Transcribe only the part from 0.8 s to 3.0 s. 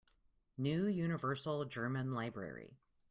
Universal German Library.